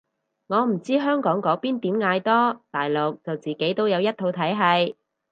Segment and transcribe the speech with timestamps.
[0.47, 4.95] 我唔知香港嗰邊點嗌多，大陸就自己都有一套體係